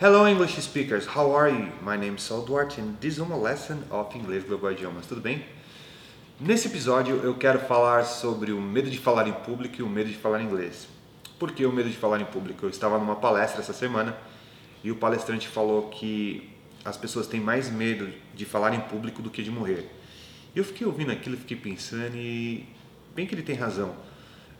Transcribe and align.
Hello 0.00 0.28
English 0.28 0.54
speakers, 0.62 1.06
how 1.06 1.34
are 1.36 1.50
you? 1.50 1.72
My 1.82 1.96
name 1.96 2.14
is 2.14 2.22
Saul 2.22 2.42
Duarte 2.42 2.80
and 2.80 2.96
this 3.00 3.14
is 3.14 3.18
uma 3.18 3.36
lesson 3.36 3.82
of 3.90 4.14
English 4.14 4.44
Global 4.44 4.70
Idiomas, 4.70 5.06
tudo 5.08 5.20
bem? 5.20 5.44
Nesse 6.38 6.68
episódio 6.68 7.16
eu 7.16 7.34
quero 7.34 7.58
falar 7.58 8.04
sobre 8.04 8.52
o 8.52 8.60
medo 8.60 8.88
de 8.88 8.96
falar 8.96 9.26
em 9.26 9.32
público 9.32 9.80
e 9.80 9.82
o 9.82 9.88
medo 9.88 10.08
de 10.08 10.14
falar 10.14 10.40
inglês. 10.40 10.86
Por 11.36 11.50
que 11.50 11.66
o 11.66 11.72
medo 11.72 11.90
de 11.90 11.96
falar 11.96 12.20
em 12.20 12.24
público? 12.24 12.64
Eu 12.64 12.70
estava 12.70 12.96
numa 12.96 13.16
palestra 13.16 13.60
essa 13.60 13.72
semana 13.72 14.16
e 14.84 14.92
o 14.92 14.94
palestrante 14.94 15.48
falou 15.48 15.88
que 15.88 16.48
as 16.84 16.96
pessoas 16.96 17.26
têm 17.26 17.40
mais 17.40 17.68
medo 17.68 18.08
de 18.32 18.44
falar 18.44 18.72
em 18.74 18.80
público 18.82 19.20
do 19.20 19.30
que 19.30 19.42
de 19.42 19.50
morrer. 19.50 19.90
Eu 20.54 20.62
fiquei 20.62 20.86
ouvindo 20.86 21.10
aquilo, 21.10 21.36
fiquei 21.36 21.56
pensando 21.56 22.14
e 22.14 22.68
bem 23.16 23.26
que 23.26 23.34
ele 23.34 23.42
tem 23.42 23.56
razão. 23.56 23.96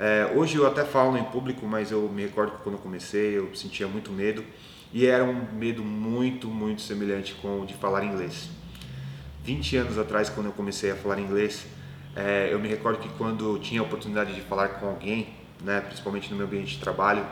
É, 0.01 0.33
hoje 0.35 0.57
eu 0.57 0.67
até 0.67 0.85
falo 0.85 1.17
em 1.17 1.23
público, 1.23 1.65
mas 1.65 1.93
eu 1.93 2.09
me 2.09 2.23
recordo 2.23 2.57
que 2.57 2.63
quando 2.65 2.75
eu 2.75 2.81
comecei 2.81 3.39
eu 3.39 3.55
sentia 3.55 3.87
muito 3.87 4.11
medo 4.11 4.45
e 4.93 5.07
era 5.07 5.25
um 5.25 5.53
medo 5.53 5.83
muito, 5.83 6.49
muito 6.49 6.83
semelhante 6.83 7.35
com 7.35 7.61
o 7.61 7.67
de 7.67 7.75
falar 7.75 8.05
inglês. 8.05 8.49
20 9.45 9.77
anos 9.77 9.99
atrás, 9.99 10.29
quando 10.29 10.47
eu 10.47 10.53
comecei 10.53 10.91
a 10.91 10.97
falar 10.97 11.19
inglês, 11.19 11.67
é, 12.17 12.53
eu 12.53 12.59
me 12.59 12.69
recordo 12.69 12.99
que 12.99 13.09
quando 13.11 13.55
eu 13.55 13.59
tinha 13.59 13.81
a 13.81 13.85
oportunidade 13.85 14.35
de 14.35 14.41
falar 14.41 14.69
com 14.81 14.87
alguém, 14.87 15.29
né, 15.63 15.81
principalmente 15.81 16.31
no 16.31 16.37
meu 16.37 16.47
ambiente 16.47 16.75
de 16.75 16.81
trabalho, 16.81 17.25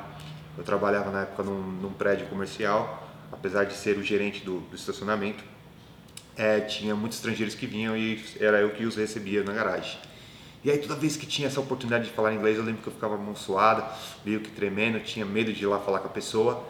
eu 0.56 0.64
trabalhava 0.64 1.10
na 1.10 1.22
época 1.22 1.42
num, 1.42 1.60
num 1.60 1.92
prédio 1.92 2.26
comercial, 2.28 3.06
apesar 3.32 3.64
de 3.64 3.74
ser 3.74 3.98
o 3.98 4.02
gerente 4.02 4.44
do, 4.44 4.60
do 4.60 4.76
estacionamento, 4.76 5.44
é, 6.36 6.60
tinha 6.60 6.94
muitos 6.94 7.18
estrangeiros 7.18 7.54
que 7.54 7.66
vinham 7.66 7.96
e 7.96 8.22
era 8.38 8.60
eu 8.60 8.70
que 8.70 8.84
os 8.84 8.96
recebia 8.96 9.42
na 9.42 9.52
garagem. 9.52 9.98
E 10.62 10.70
aí 10.70 10.78
toda 10.78 10.94
vez 10.94 11.16
que 11.16 11.26
tinha 11.26 11.48
essa 11.48 11.60
oportunidade 11.60 12.04
de 12.04 12.10
falar 12.10 12.34
inglês, 12.34 12.58
eu 12.58 12.64
lembro 12.64 12.82
que 12.82 12.88
eu 12.88 12.92
ficava 12.92 13.18
suada, 13.34 13.88
meio 14.24 14.40
que 14.40 14.50
tremendo, 14.50 15.00
tinha 15.00 15.24
medo 15.24 15.52
de 15.52 15.62
ir 15.62 15.66
lá 15.66 15.78
falar 15.78 16.00
com 16.00 16.08
a 16.08 16.10
pessoa. 16.10 16.66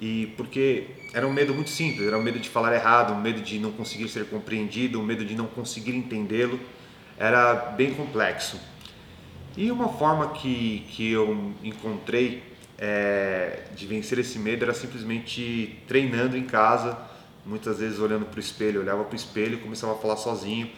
E 0.00 0.32
porque 0.36 0.86
era 1.12 1.26
um 1.26 1.32
medo 1.32 1.54
muito 1.54 1.70
simples, 1.70 2.06
era 2.06 2.16
um 2.16 2.22
medo 2.22 2.38
de 2.38 2.48
falar 2.48 2.74
errado, 2.74 3.12
um 3.12 3.20
medo 3.20 3.40
de 3.40 3.58
não 3.58 3.72
conseguir 3.72 4.08
ser 4.08 4.26
compreendido, 4.26 5.00
um 5.00 5.04
medo 5.04 5.24
de 5.24 5.34
não 5.34 5.46
conseguir 5.46 5.94
entendê-lo. 5.94 6.60
Era 7.18 7.54
bem 7.54 7.94
complexo. 7.94 8.60
E 9.56 9.70
uma 9.72 9.88
forma 9.88 10.28
que, 10.34 10.86
que 10.90 11.10
eu 11.10 11.52
encontrei 11.64 12.42
é, 12.78 13.64
de 13.74 13.86
vencer 13.86 14.18
esse 14.20 14.38
medo 14.38 14.62
era 14.62 14.72
simplesmente 14.72 15.82
treinando 15.88 16.36
em 16.36 16.44
casa, 16.44 16.96
muitas 17.44 17.80
vezes 17.80 17.98
olhando 17.98 18.26
para 18.26 18.36
o 18.36 18.40
espelho, 18.40 18.80
olhava 18.80 19.02
para 19.02 19.14
o 19.14 19.16
espelho 19.16 19.58
começava 19.58 19.94
a 19.94 19.96
falar 19.96 20.16
sozinho, 20.16 20.70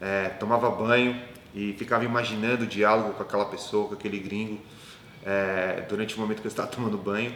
é, 0.00 0.30
tomava 0.30 0.70
banho 0.70 1.20
e 1.54 1.74
ficava 1.74 2.04
imaginando 2.04 2.64
o 2.64 2.66
diálogo 2.66 3.12
com 3.12 3.22
aquela 3.22 3.44
pessoa, 3.46 3.88
com 3.88 3.94
aquele 3.94 4.18
gringo, 4.18 4.60
é, 5.24 5.84
durante 5.88 6.16
o 6.16 6.20
momento 6.20 6.40
que 6.40 6.46
eu 6.46 6.50
estava 6.50 6.68
tomando 6.72 6.96
banho. 6.96 7.34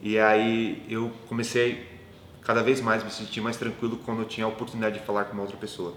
E 0.00 0.18
aí 0.18 0.84
eu 0.88 1.10
comecei 1.28 1.86
cada 2.42 2.62
vez 2.62 2.80
mais 2.80 3.02
me 3.02 3.10
sentir 3.10 3.40
mais 3.40 3.56
tranquilo 3.56 3.98
quando 4.04 4.20
eu 4.20 4.24
tinha 4.24 4.46
a 4.46 4.48
oportunidade 4.48 4.98
de 4.98 5.04
falar 5.04 5.24
com 5.24 5.32
uma 5.32 5.42
outra 5.42 5.56
pessoa. 5.56 5.94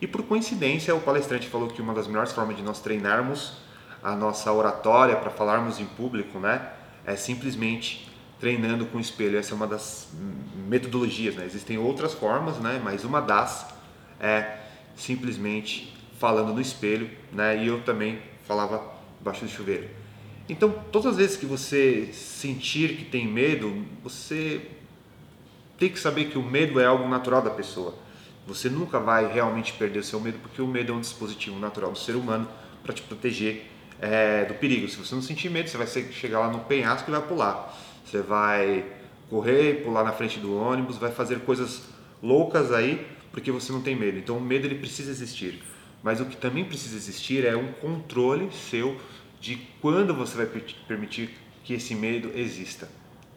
E 0.00 0.06
por 0.06 0.22
coincidência, 0.22 0.94
o 0.94 1.00
palestrante 1.00 1.48
falou 1.48 1.68
que 1.68 1.80
uma 1.80 1.94
das 1.94 2.06
melhores 2.06 2.32
formas 2.32 2.56
de 2.56 2.62
nós 2.62 2.80
treinarmos 2.80 3.58
a 4.02 4.14
nossa 4.14 4.52
oratória 4.52 5.16
para 5.16 5.30
falarmos 5.30 5.80
em 5.80 5.86
público, 5.86 6.38
né, 6.38 6.70
é 7.06 7.16
simplesmente 7.16 8.06
treinando 8.38 8.84
com 8.86 8.98
o 8.98 9.00
espelho. 9.00 9.38
Essa 9.38 9.52
é 9.52 9.56
uma 9.56 9.66
das 9.66 10.08
metodologias, 10.66 11.34
né? 11.34 11.46
Existem 11.46 11.78
outras 11.78 12.12
formas, 12.12 12.58
né, 12.58 12.80
mas 12.84 13.04
uma 13.04 13.20
das 13.20 13.66
é 14.20 14.58
simplesmente 14.94 15.94
falando 16.18 16.52
no 16.52 16.60
espelho, 16.60 17.10
né? 17.32 17.56
E 17.56 17.66
eu 17.66 17.82
também 17.82 18.20
falava 18.46 18.82
baixo 19.20 19.44
do 19.44 19.50
chuveiro. 19.50 19.88
Então, 20.48 20.70
todas 20.92 21.12
as 21.12 21.16
vezes 21.16 21.36
que 21.36 21.46
você 21.46 22.10
sentir 22.12 22.96
que 22.96 23.04
tem 23.04 23.26
medo, 23.26 23.84
você 24.02 24.60
tem 25.78 25.88
que 25.88 25.98
saber 25.98 26.26
que 26.26 26.36
o 26.36 26.42
medo 26.42 26.78
é 26.78 26.84
algo 26.84 27.08
natural 27.08 27.40
da 27.40 27.50
pessoa. 27.50 27.94
Você 28.46 28.68
nunca 28.68 29.00
vai 29.00 29.32
realmente 29.32 29.72
perder 29.72 30.00
o 30.00 30.04
seu 30.04 30.20
medo, 30.20 30.38
porque 30.38 30.60
o 30.60 30.66
medo 30.66 30.92
é 30.92 30.94
um 30.94 31.00
dispositivo 31.00 31.58
natural 31.58 31.92
do 31.92 31.98
ser 31.98 32.14
humano 32.14 32.46
para 32.82 32.92
te 32.92 33.00
proteger 33.00 33.64
é, 33.98 34.44
do 34.44 34.54
perigo. 34.54 34.86
Se 34.86 34.96
você 34.96 35.14
não 35.14 35.22
sentir 35.22 35.48
medo, 35.48 35.68
você 35.68 35.78
vai 35.78 35.86
chegar 35.86 36.40
lá 36.40 36.48
no 36.48 36.60
penhasco 36.60 37.10
e 37.10 37.12
vai 37.12 37.22
pular. 37.22 37.74
Você 38.04 38.20
vai 38.20 38.84
correr, 39.30 39.82
pular 39.82 40.04
na 40.04 40.12
frente 40.12 40.38
do 40.38 40.54
ônibus, 40.54 40.98
vai 40.98 41.10
fazer 41.10 41.40
coisas 41.40 41.84
loucas 42.22 42.70
aí, 42.70 43.06
porque 43.32 43.50
você 43.50 43.72
não 43.72 43.80
tem 43.80 43.96
medo. 43.96 44.18
Então, 44.18 44.36
o 44.36 44.40
medo 44.42 44.66
ele 44.66 44.74
precisa 44.74 45.10
existir. 45.10 45.62
Mas 46.02 46.20
o 46.20 46.26
que 46.26 46.36
também 46.36 46.66
precisa 46.66 46.94
existir 46.96 47.46
é 47.46 47.56
um 47.56 47.72
controle 47.72 48.50
seu 48.52 49.00
de 49.44 49.56
quando 49.78 50.14
você 50.14 50.38
vai 50.38 50.46
permitir 50.88 51.36
que 51.62 51.74
esse 51.74 51.94
medo 51.94 52.32
exista, 52.34 52.88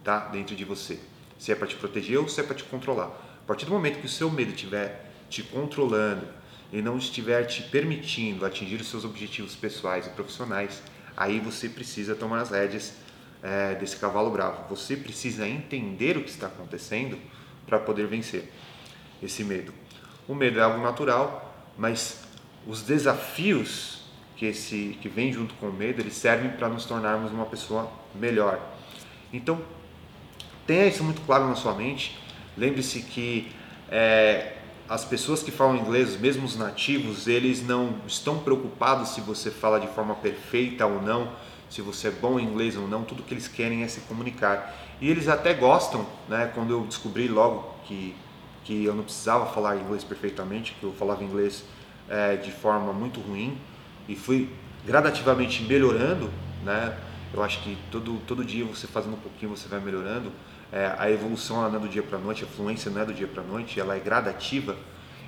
tá? 0.06 0.20
Dentro 0.30 0.56
de 0.56 0.64
você. 0.64 0.98
Se 1.38 1.52
é 1.52 1.56
para 1.56 1.68
te 1.68 1.76
proteger 1.76 2.18
ou 2.18 2.30
se 2.30 2.40
é 2.40 2.44
para 2.46 2.56
te 2.56 2.64
controlar. 2.64 3.08
A 3.08 3.46
partir 3.46 3.66
do 3.66 3.72
momento 3.72 4.00
que 4.00 4.06
o 4.06 4.10
seu 4.10 4.32
medo 4.32 4.52
estiver 4.52 5.12
te 5.30 5.44
controlando 5.44 6.26
e 6.72 6.82
não 6.82 6.98
estiver 6.98 7.44
te 7.44 7.62
permitindo 7.62 8.46
atingir 8.46 8.80
os 8.80 8.88
seus 8.88 9.04
objetivos 9.04 9.54
pessoais 9.54 10.08
e 10.08 10.10
profissionais, 10.12 10.82
aí 11.18 11.42
você 11.42 11.68
precisa 11.68 12.16
tomar 12.16 12.40
as 12.40 12.52
rédeas 12.52 12.94
é, 13.44 13.76
desse 13.76 13.98
cavalo 13.98 14.32
bravo. 14.32 14.66
Você 14.70 14.96
precisa 14.96 15.46
entender 15.46 16.16
o 16.16 16.24
que 16.24 16.30
está 16.30 16.48
acontecendo 16.48 17.20
para 17.66 17.80
poder 17.80 18.08
vencer 18.08 18.50
esse 19.22 19.44
medo. 19.44 19.74
O 20.26 20.34
medo 20.34 20.58
é 20.58 20.64
algo 20.64 20.82
natural, 20.82 21.54
mas 21.78 22.22
os 22.66 22.82
desafios 22.82 24.07
que 24.38 24.46
esse 24.46 24.98
que 25.02 25.10
vem 25.10 25.34
junto 25.34 25.56
com 25.56 25.68
o 25.68 25.74
medo, 25.74 26.02
eles 26.02 26.14
servem 26.14 26.52
para 26.52 26.70
nos 26.70 26.86
tornarmos 26.86 27.32
uma 27.32 27.46
pessoa 27.46 27.92
melhor. 28.14 28.60
Então, 29.34 29.60
tenha 30.66 30.86
isso 30.86 31.04
muito 31.04 31.22
claro 31.22 31.48
na 31.48 31.56
sua 31.56 31.74
mente. 31.74 32.18
Lembre-se 32.56 33.02
que 33.02 33.52
é, 33.90 34.54
as 34.88 35.04
pessoas 35.04 35.42
que 35.42 35.50
falam 35.50 35.76
inglês, 35.76 36.20
mesmo 36.20 36.46
os 36.46 36.56
nativos, 36.56 37.28
eles 37.28 37.66
não 37.66 37.96
estão 38.06 38.40
preocupados 38.40 39.10
se 39.10 39.22
você 39.22 39.50
fala 39.50 39.80
de 39.80 39.88
forma 39.88 40.14
perfeita 40.16 40.86
ou 40.86 41.02
não, 41.02 41.32
se 41.68 41.82
você 41.82 42.10
é 42.10 42.12
bom 42.12 42.40
em 42.40 42.44
inglês 42.44 42.78
ou 42.78 42.88
não. 42.88 43.04
Tudo 43.04 43.24
que 43.24 43.34
eles 43.34 43.48
querem 43.48 43.82
é 43.82 43.88
se 43.88 44.02
comunicar. 44.02 44.76
E 45.02 45.10
eles 45.10 45.28
até 45.28 45.54
gostam, 45.54 46.06
né? 46.30 46.52
Quando 46.54 46.72
eu 46.72 46.82
descobri 46.86 47.28
logo 47.28 47.76
que 47.86 48.16
que 48.64 48.84
eu 48.84 48.94
não 48.94 49.04
precisava 49.04 49.46
falar 49.46 49.78
inglês 49.78 50.04
perfeitamente, 50.04 50.76
que 50.78 50.84
eu 50.84 50.92
falava 50.92 51.24
inglês 51.24 51.64
é, 52.10 52.36
de 52.36 52.52
forma 52.52 52.92
muito 52.92 53.22
ruim 53.22 53.58
e 54.08 54.16
fui 54.16 54.50
gradativamente 54.86 55.64
melhorando, 55.64 56.32
né? 56.64 56.98
Eu 57.34 57.44
acho 57.44 57.62
que 57.62 57.78
todo, 57.92 58.22
todo 58.26 58.44
dia 58.44 58.64
você 58.66 58.88
fazendo 58.88 59.16
um 59.16 59.20
pouquinho 59.20 59.56
você 59.56 59.68
vai 59.68 59.80
melhorando. 59.80 60.32
É, 60.72 60.94
a 60.98 61.10
evolução 61.10 61.70
não 61.70 61.78
é 61.78 61.80
do 61.80 61.88
dia 61.88 62.04
para 62.04 62.18
noite, 62.18 62.44
a 62.44 62.48
fluência 62.48 62.90
não 62.92 63.02
é 63.02 63.06
do 63.06 63.14
dia 63.14 63.28
para 63.28 63.44
noite, 63.44 63.80
ela 63.80 63.96
é 63.96 64.00
gradativa. 64.00 64.76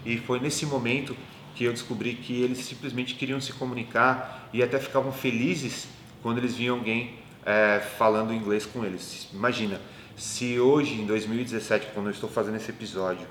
E 0.05 0.17
foi 0.17 0.39
nesse 0.39 0.65
momento 0.65 1.15
que 1.55 1.63
eu 1.63 1.73
descobri 1.73 2.15
que 2.15 2.41
eles 2.41 2.59
simplesmente 2.59 3.15
queriam 3.15 3.39
se 3.41 3.51
comunicar 3.53 4.49
e 4.53 4.63
até 4.63 4.79
ficavam 4.79 5.11
felizes 5.11 5.87
quando 6.21 6.37
eles 6.37 6.55
viam 6.55 6.77
alguém 6.77 7.15
é, 7.45 7.79
falando 7.97 8.33
inglês 8.33 8.65
com 8.65 8.85
eles. 8.85 9.29
Imagina, 9.33 9.79
se 10.15 10.59
hoje 10.59 10.93
em 10.93 11.05
2017, 11.05 11.87
quando 11.93 12.07
eu 12.07 12.11
estou 12.11 12.29
fazendo 12.29 12.55
esse 12.55 12.69
episódio, 12.69 13.27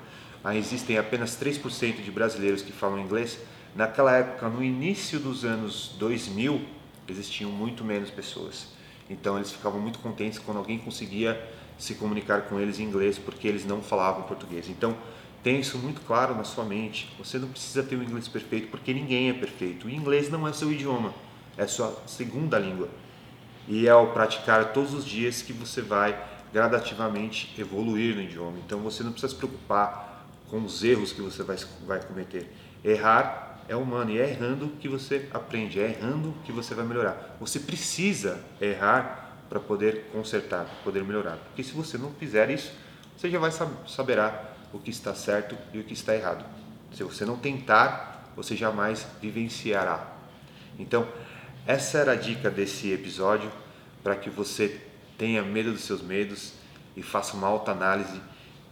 existem 0.55 0.97
apenas 0.97 1.37
3% 1.39 2.03
de 2.03 2.11
brasileiros 2.11 2.61
que 2.61 2.71
falam 2.71 2.99
inglês, 2.99 3.39
naquela 3.75 4.15
época, 4.15 4.47
no 4.49 4.63
início 4.63 5.19
dos 5.19 5.45
anos 5.45 5.95
2000, 5.97 6.61
existiam 7.07 7.51
muito 7.51 7.83
menos 7.83 8.09
pessoas. 8.09 8.67
Então 9.09 9.37
eles 9.37 9.51
ficavam 9.51 9.79
muito 9.79 9.99
contentes 9.99 10.37
quando 10.37 10.57
alguém 10.57 10.77
conseguia 10.77 11.41
se 11.77 11.95
comunicar 11.95 12.41
com 12.43 12.59
eles 12.59 12.79
em 12.79 12.83
inglês, 12.83 13.17
porque 13.17 13.47
eles 13.47 13.65
não 13.65 13.81
falavam 13.81 14.23
português. 14.23 14.69
Então 14.69 14.95
tenha 15.41 15.59
isso 15.59 15.77
muito 15.77 16.01
claro 16.01 16.35
na 16.35 16.43
sua 16.43 16.65
mente. 16.65 17.09
Você 17.17 17.39
não 17.39 17.47
precisa 17.47 17.81
ter 17.81 17.95
o 17.95 18.03
inglês 18.03 18.27
perfeito, 18.27 18.67
porque 18.67 18.93
ninguém 18.93 19.29
é 19.29 19.33
perfeito. 19.33 19.87
O 19.87 19.89
inglês 19.89 20.29
não 20.29 20.47
é 20.47 20.53
seu 20.53 20.71
idioma, 20.71 21.13
é 21.57 21.65
sua 21.65 21.97
segunda 22.05 22.59
língua. 22.59 22.89
E 23.67 23.87
é 23.87 23.91
ao 23.91 24.07
praticar 24.13 24.73
todos 24.73 24.93
os 24.93 25.05
dias 25.05 25.41
que 25.41 25.53
você 25.53 25.81
vai 25.81 26.19
gradativamente 26.51 27.53
evoluir 27.59 28.15
no 28.15 28.21
idioma. 28.21 28.57
Então 28.65 28.79
você 28.79 29.03
não 29.03 29.11
precisa 29.11 29.31
se 29.31 29.37
preocupar 29.37 30.27
com 30.49 30.63
os 30.63 30.83
erros 30.83 31.11
que 31.13 31.21
você 31.21 31.43
vai, 31.43 31.57
vai 31.85 32.01
cometer. 32.03 32.51
Errar 32.83 33.48
é 33.69 33.75
humano 33.75 34.09
e 34.09 34.19
é 34.19 34.31
errando 34.31 34.67
que 34.81 34.89
você 34.89 35.29
aprende, 35.31 35.79
é 35.79 35.91
errando 35.91 36.33
que 36.43 36.51
você 36.51 36.73
vai 36.73 36.83
melhorar. 36.83 37.37
Você 37.39 37.59
precisa 37.59 38.43
errar 38.59 39.37
para 39.47 39.59
poder 39.59 40.09
consertar, 40.11 40.65
para 40.65 40.83
poder 40.83 41.03
melhorar. 41.03 41.37
Porque 41.37 41.63
se 41.63 41.71
você 41.71 41.95
não 41.95 42.11
fizer 42.13 42.49
isso, 42.49 42.73
você 43.15 43.29
já 43.29 43.37
vai 43.37 43.51
saberá 43.87 44.53
o 44.73 44.79
que 44.79 44.89
está 44.89 45.13
certo 45.13 45.55
e 45.71 45.79
o 45.79 45.83
que 45.83 45.93
está 45.93 46.15
errado. 46.15 46.43
Se 46.93 47.03
você 47.03 47.23
não 47.23 47.37
tentar, 47.37 48.33
você 48.35 48.55
jamais 48.55 49.05
vivenciará. 49.21 50.15
Então, 50.79 51.07
essa 51.67 51.99
era 51.99 52.13
a 52.13 52.15
dica 52.15 52.49
desse 52.49 52.91
episódio 52.91 53.51
para 54.01 54.15
que 54.15 54.31
você 54.31 54.81
tenha 55.15 55.43
medo 55.43 55.71
dos 55.71 55.81
seus 55.81 56.01
medos 56.01 56.53
e 56.97 57.03
faça 57.03 57.37
uma 57.37 57.47
alta 57.47 57.71
análise 57.71 58.19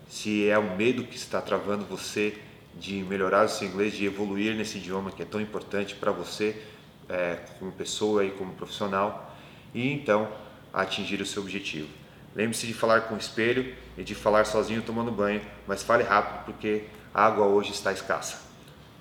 se 0.09 0.49
é 0.49 0.57
o 0.57 0.75
medo 0.75 1.03
que 1.03 1.17
está 1.17 1.41
travando 1.41 1.85
você 1.85 2.39
de 2.79 3.03
melhorar 3.03 3.45
o 3.45 3.49
seu 3.49 3.67
inglês, 3.67 3.93
de 3.93 4.05
evoluir 4.05 4.55
nesse 4.55 4.77
idioma 4.77 5.11
que 5.11 5.21
é 5.21 5.25
tão 5.25 5.41
importante 5.41 5.95
para 5.95 6.11
você 6.11 6.61
é, 7.09 7.39
como 7.59 7.71
pessoa 7.71 8.23
e 8.23 8.31
como 8.31 8.53
profissional, 8.53 9.35
e 9.73 9.91
então 9.91 10.27
atingir 10.73 11.21
o 11.21 11.25
seu 11.25 11.41
objetivo. 11.41 11.87
Lembre-se 12.35 12.67
de 12.67 12.73
falar 12.73 13.01
com 13.01 13.15
o 13.15 13.17
espelho 13.17 13.73
e 13.97 14.03
de 14.03 14.13
falar 14.13 14.45
sozinho 14.45 14.81
tomando 14.81 15.11
banho, 15.11 15.41
mas 15.65 15.81
fale 15.81 16.03
rápido 16.03 16.45
porque 16.45 16.83
a 17.13 17.25
água 17.25 17.45
hoje 17.45 17.71
está 17.71 17.91
escassa. 17.91 18.45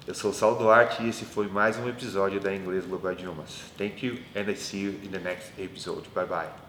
Eu 0.06 0.14
sou 0.14 0.30
o 0.30 0.34
Sal 0.34 0.56
Duarte 0.56 1.02
e 1.02 1.08
esse 1.08 1.24
foi 1.24 1.48
mais 1.48 1.76
um 1.76 1.88
episódio 1.88 2.40
da 2.40 2.54
Inglês 2.54 2.86
Global 2.86 3.12
Idiomas. 3.12 3.60
Thank 3.76 4.06
you 4.06 4.18
and 4.36 4.50
I 4.50 4.54
see 4.54 4.84
you 4.84 5.00
in 5.02 5.08
the 5.08 5.18
next 5.18 5.50
episode. 5.58 6.08
Bye 6.14 6.26
bye. 6.26 6.65